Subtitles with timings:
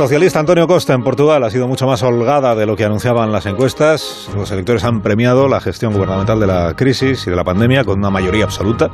[0.00, 3.44] socialista Antonio Costa en Portugal ha sido mucho más holgada de lo que anunciaban las
[3.44, 4.30] encuestas.
[4.34, 7.98] Los electores han premiado la gestión gubernamental de la crisis y de la pandemia con
[7.98, 8.90] una mayoría absoluta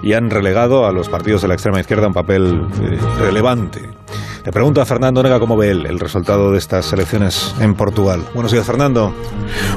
[0.00, 3.93] y han relegado a los partidos de la extrema izquierda un papel eh, relevante.
[4.44, 8.26] Le pregunto a Fernando Nega cómo ve él el resultado de estas elecciones en Portugal.
[8.34, 9.14] Buenos días, Fernando.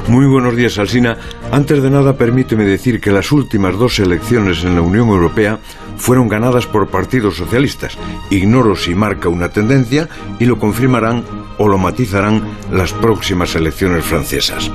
[0.08, 1.16] Muy buenos días, Alsina.
[1.50, 5.58] Antes de nada, permíteme decir que las últimas dos elecciones en la Unión Europea
[5.96, 7.96] fueron ganadas por partidos socialistas.
[8.28, 10.06] Ignoro si marca una tendencia
[10.38, 11.24] y lo confirmarán
[11.56, 14.70] o lo matizarán las próximas elecciones francesas.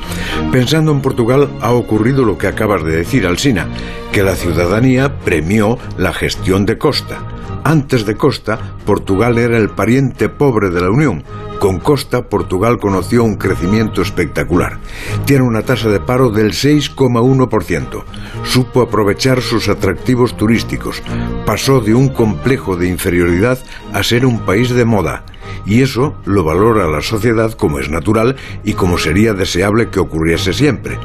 [0.51, 3.67] Pensando en Portugal, ha ocurrido lo que acabas de decir, Alsina,
[4.11, 7.32] que la ciudadanía premió la gestión de Costa
[7.63, 11.23] antes de Costa, Portugal era el pariente pobre de la Unión.
[11.59, 14.79] Con Costa, Portugal conoció un crecimiento espectacular.
[15.25, 18.03] Tiene una tasa de paro del 6,1%.
[18.43, 21.01] Supo aprovechar sus atractivos turísticos.
[21.45, 23.59] Pasó de un complejo de inferioridad
[23.93, 25.23] a ser un país de moda
[25.65, 30.53] y eso lo valora la sociedad como es natural y como sería deseable que ocurriese
[30.53, 30.99] siempre.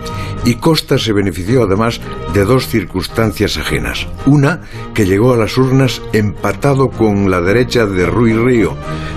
[0.45, 2.01] Y Costa se benefició además
[2.33, 4.07] de dos circunstancias ajenas.
[4.27, 4.63] Una,
[4.95, 8.75] que llegó a las urnas empatado con la derecha de Rui Río,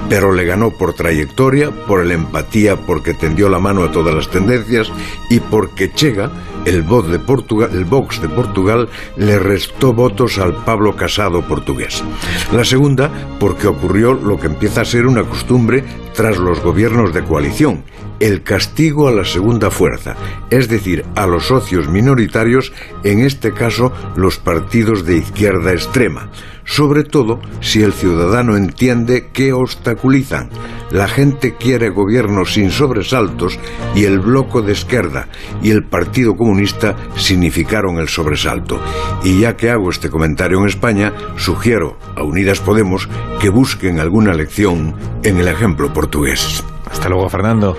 [0.09, 4.29] pero le ganó por trayectoria, por el empatía, porque tendió la mano a todas las
[4.29, 4.91] tendencias
[5.29, 6.31] y porque Chega
[6.65, 12.03] el, de Portugal, el Vox de Portugal le restó votos al Pablo Casado portugués.
[12.51, 13.09] La segunda,
[13.39, 17.83] porque ocurrió lo que empieza a ser una costumbre tras los gobiernos de coalición,
[18.19, 20.15] el castigo a la segunda fuerza,
[20.51, 22.71] es decir, a los socios minoritarios,
[23.03, 26.29] en este caso los partidos de izquierda extrema,
[26.63, 30.49] sobre todo si el ciudadano entiende que obstaculizan.
[30.91, 33.57] La gente quiere gobiernos sin sobresaltos
[33.95, 35.27] y el bloco de izquierda
[35.63, 38.79] y el Partido Comunista significaron el sobresalto.
[39.23, 43.07] Y ya que hago este comentario en España, sugiero a Unidas Podemos
[43.39, 46.63] que busquen alguna lección en el ejemplo portugués.
[46.89, 47.77] Hasta luego, Fernando.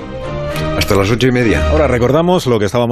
[0.78, 1.70] Hasta las ocho y media.
[1.70, 2.81] Ahora recordamos lo que estábamos